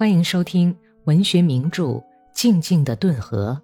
[0.00, 0.74] 欢迎收听
[1.04, 1.84] 文学名著
[2.32, 3.60] 《静静的顿河》，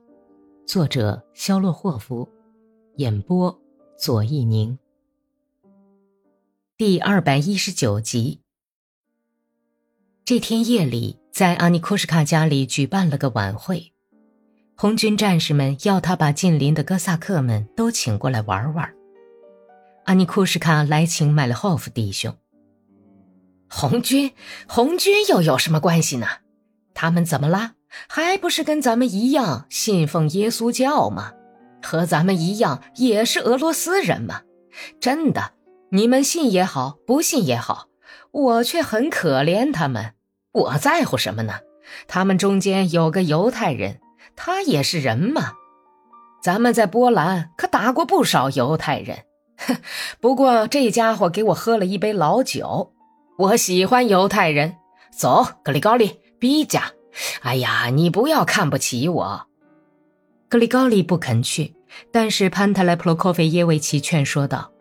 [0.71, 2.29] 作者肖洛霍夫，
[2.97, 3.59] 演播
[3.99, 4.79] 左一宁。
[6.77, 8.43] 第二百一十九集。
[10.27, 13.95] 这天夜里，在阿尼库什卡家里举办了个晚会，
[14.77, 18.95] 红军战士们要他把近邻的哥萨克们都请过来玩玩。
[20.05, 22.37] 阿尼库什卡来请麦勒霍夫弟兄。
[23.79, 24.33] 红军，
[24.67, 26.27] 红军又有什么关系呢？
[26.95, 27.75] 他们怎么啦？
[28.09, 31.33] 还不是跟咱们一样信奉耶稣教吗？
[31.83, 34.41] 和咱们一样也是俄罗斯人吗？
[34.99, 35.53] 真的，
[35.91, 37.89] 你们信也好，不信也好，
[38.31, 40.15] 我却很可怜他们。
[40.53, 41.57] 我在乎什么呢？
[42.09, 44.01] 他们中间有个犹太人，
[44.35, 45.53] 他也是人嘛。
[46.43, 49.27] 咱们在波兰可打过不少犹太人，
[49.59, 49.77] 哼。
[50.19, 52.95] 不过这家伙给我喝了一杯老酒。
[53.39, 54.77] 我喜欢犹太人，
[55.11, 56.93] 走，格里高利，逼家。
[57.43, 59.47] 哎呀，你不要看不起我。
[60.49, 61.75] 格里高利不肯去，
[62.11, 64.73] 但是潘特莱普罗科菲耶维奇劝说道：“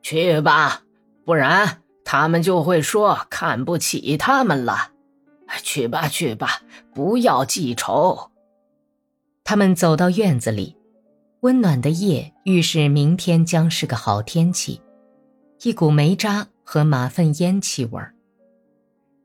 [0.00, 0.82] 去吧，
[1.24, 4.90] 不然他们就会说看不起他们了。
[5.64, 6.62] 去吧，去吧，
[6.94, 8.30] 不要记仇。”
[9.42, 10.76] 他们走到院子里，
[11.40, 14.80] 温暖的夜预示明天将是个好天气，
[15.62, 16.46] 一股煤渣。
[16.64, 18.14] 和马粪烟气味儿。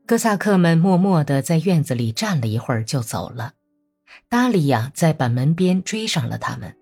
[0.06, 3.52] 哥萨克们默默地在院子里站了一会儿，就走了。
[4.28, 6.74] 达利亚在板门边追上了他们，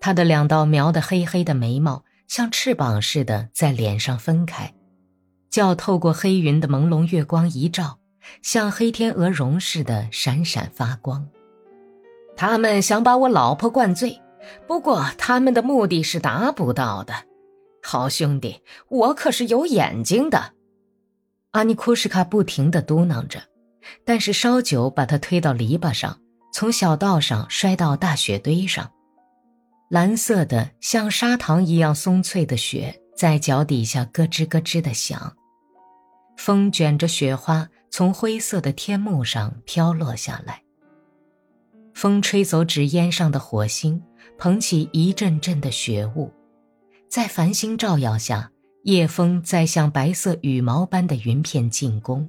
[0.00, 4.72] 他的两道描得黑黑的眉毛像翅膀似的在脸上分开，
[5.50, 7.98] 叫透过黑云的朦胧月光一照，
[8.40, 11.28] 像黑天鹅绒似的闪闪发光。
[12.36, 14.18] 他们想把我老婆灌醉，
[14.66, 17.12] 不过他们的目的是达不到的。
[17.82, 20.54] 好兄弟，我可是有眼睛的。
[21.52, 23.42] 阿尼库什卡不停地嘟囔着，
[24.04, 26.20] 但是烧酒把他推到篱笆上，
[26.52, 28.92] 从小道上摔到大雪堆上。
[29.88, 35.36] 蓝色的像砂糖一样松脆的雪在脚底下咯吱咯吱地响，
[36.36, 40.62] 风卷着雪花从灰色的天幕上飘落下来。
[41.92, 44.00] 风吹走纸烟上的火星，
[44.38, 46.32] 捧起一阵阵的雪雾。
[47.10, 48.52] 在繁星照耀下，
[48.84, 52.28] 夜风在向白色羽毛般的云片进攻。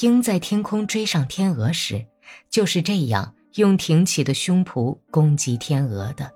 [0.00, 2.04] 鹰在天空追上天鹅时，
[2.50, 6.30] 就是这样用挺起的胸脯攻击天鹅的。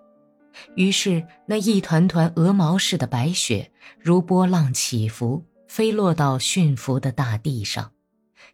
[0.76, 3.70] 于是，那一团团鹅毛似的白雪
[4.00, 7.92] 如波浪起伏，飞落到驯服的大地上，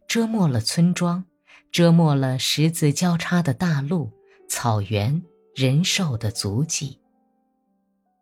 [0.09, 1.25] 遮没了村庄，
[1.71, 4.11] 遮没了十字交叉的大路、
[4.49, 5.23] 草原、
[5.55, 6.98] 人兽的足迹。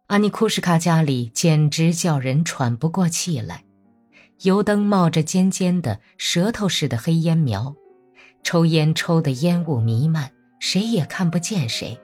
[0.09, 3.65] 阿尼库什卡家里简直叫人喘不过气来，
[4.43, 7.75] 油灯冒着尖尖的舌头似的黑烟苗，
[8.45, 10.31] 抽烟抽得烟雾弥漫，
[10.61, 11.99] 谁也看不见谁。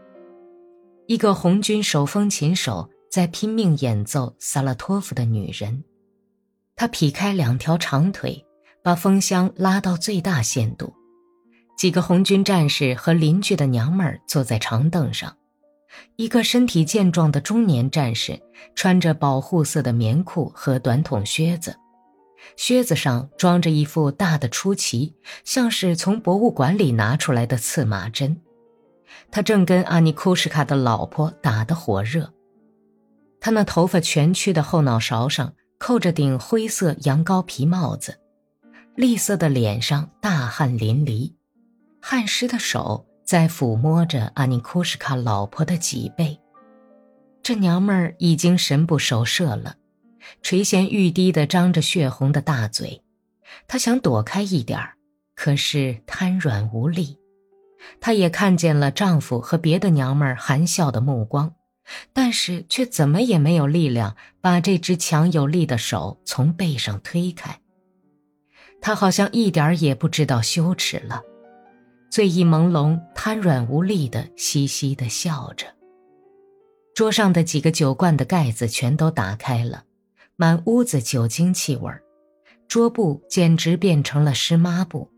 [1.06, 5.84] 一个红军手风琴手在拼命演奏萨拉托夫的女人，
[6.74, 8.44] 他劈开两条长腿，
[8.82, 10.92] 把风箱拉到最大限度。
[11.78, 15.36] 几个红军战士和邻居的娘们儿坐在长凳上。
[16.16, 18.41] 一个身体健壮的中年战士，
[18.75, 21.76] 穿着保护色的棉裤和短筒靴子，
[22.56, 25.14] 靴子上装着一副大的出奇，
[25.44, 28.41] 像是从博物馆里拿出来的刺马针。
[29.30, 32.32] 他正跟阿尼库什卡的老婆打得火热。
[33.41, 38.20] 他那头发蜷曲的后脑勺上扣着顶灰色羊羔皮帽子，
[38.97, 41.34] 栗色的脸上大汗淋漓，
[42.00, 43.06] 汗湿的手。
[43.25, 46.38] 在抚摸着阿尼库什卡老婆的脊背，
[47.43, 49.77] 这娘们儿已经神不守舍了，
[50.43, 53.03] 垂涎欲滴的张着血红的大嘴，
[53.66, 54.94] 她想躲开一点儿，
[55.34, 57.19] 可是瘫软无力。
[58.00, 61.54] 她也看见了丈夫和别的娘们儿含笑的目光，
[62.12, 67.60] 但是却怎么也没有力量把这只强有力的手从背上推开。
[68.81, 71.22] 她好像一点儿也不知道羞耻了。
[72.12, 75.66] 醉意朦胧，瘫软无力的嘻嘻的笑着。
[76.94, 79.84] 桌上的几个酒罐的盖子全都打开了，
[80.36, 82.03] 满屋子酒精气味儿，
[82.68, 85.09] 桌布简直变成了湿抹布。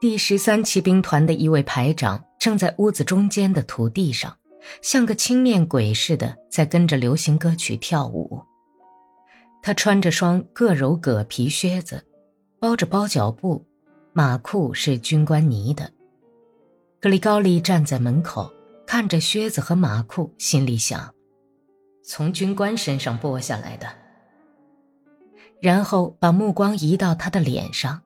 [0.00, 4.36] 第十三骑兵团的一位排长正在屋子中间的土地上，
[4.80, 8.40] 像个青面鬼似的在跟着流行歌曲跳舞。
[9.60, 12.06] 他穿着双牦柔革皮靴子，
[12.60, 13.66] 包着包脚布，
[14.12, 15.90] 马裤是军官呢的。
[17.02, 18.48] 格里高利站在门口，
[18.86, 21.12] 看着靴子和马裤，心里想：
[22.04, 23.88] 从军官身上剥下来的。
[25.60, 28.02] 然后把目光移到他的脸上，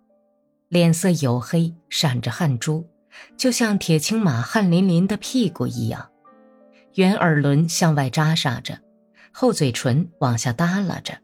[0.69, 2.89] 脸色黝黑，闪着汗珠，
[3.37, 6.09] 就像铁青马汗淋淋的屁股一样。
[6.95, 8.79] 圆耳轮向外扎煞着，
[9.31, 11.19] 厚嘴唇往下耷拉着。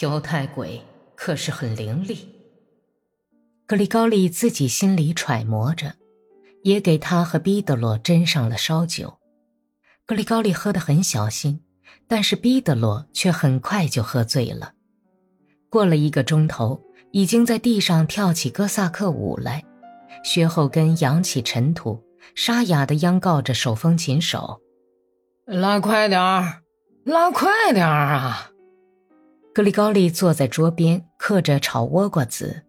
[0.00, 0.80] 犹太鬼
[1.16, 2.18] 可是很伶俐。
[3.66, 5.96] 格里高利自己心里揣摩着，
[6.62, 9.18] 也给他和毕德罗斟上了烧酒。
[10.06, 11.60] 格里高利喝得很小心，
[12.08, 14.72] 但是毕德罗却很快就喝醉了。
[15.70, 16.82] 过了一个钟头，
[17.12, 19.64] 已经在地上跳起哥萨克舞来，
[20.24, 22.02] 靴后跟扬起尘土，
[22.34, 24.60] 沙哑地央告着手风琴手
[25.46, 26.62] ：“拉快点儿，
[27.04, 28.50] 拉快点儿啊！”
[29.54, 32.64] 格里高利坐在桌边嗑着炒倭瓜子，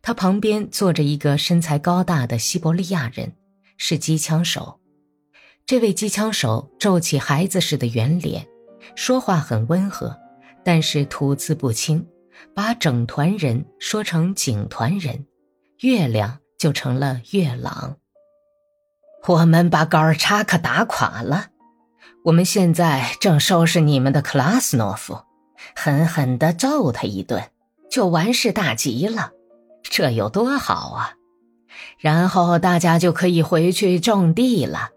[0.00, 3.32] 他旁边坐着一个身材高大的西伯利亚人，
[3.76, 4.80] 是机枪手。
[5.64, 8.46] 这位机枪手皱起孩子似的圆脸，
[8.96, 10.18] 说话很温和，
[10.64, 12.06] 但是吐字不清，
[12.54, 15.26] 把整团人说成警团人，
[15.80, 17.96] 月亮就成了月朗。
[19.28, 21.50] 我们把高尔察克打垮了，
[22.24, 25.22] 我们现在正收拾你们的克拉斯诺夫，
[25.76, 27.50] 狠狠地揍他一顿，
[27.88, 29.30] 就完事大吉了，
[29.92, 31.12] 这有多好啊！
[31.98, 34.88] 然后大家就可以回去种地了。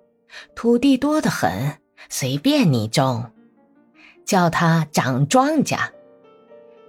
[0.56, 3.30] 土地多得很，随便你种，
[4.26, 5.78] 叫它长庄稼。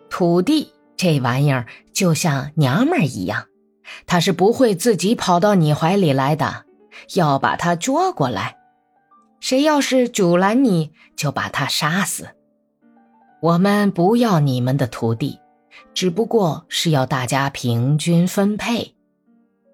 [0.08, 3.47] 土地这玩意儿就像娘们儿一样，
[4.06, 6.64] 它是不会自己跑到你怀里来的，
[7.14, 8.56] 要把它捉过来。
[9.41, 12.29] 谁要是阻拦你，就把他杀死。
[13.43, 15.41] 我们不要你们的土地，
[15.94, 18.94] 只不过是要大家平均分配。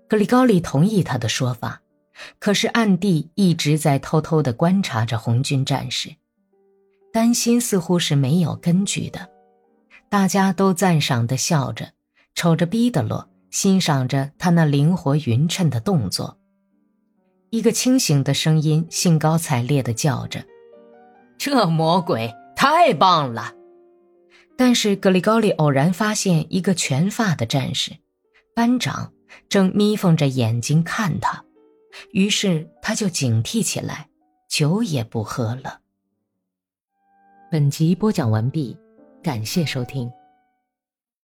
[0.09, 1.81] 格里高利同意他的说法。
[2.39, 6.15] 可是暗地一直在偷偷地观察着红军战士，
[7.13, 9.29] 担心似乎是没有根据的。
[10.09, 11.91] 大家都赞赏地笑着，
[12.35, 16.39] 瞅着毕德罗，欣赏着他那灵活匀称的动作。
[17.51, 20.45] 一个清醒的声音兴高采烈地叫着
[21.39, 23.53] ：“这魔鬼太棒了！”
[24.57, 27.93] 但是格里高利偶然发现一个全发的战士，
[28.55, 29.13] 班长
[29.49, 31.45] 正眯缝着眼睛看他。
[32.13, 34.09] 于是他就警惕起来，
[34.49, 35.81] 酒也不喝了。
[37.51, 38.77] 本集播讲完毕，
[39.23, 40.11] 感谢收听。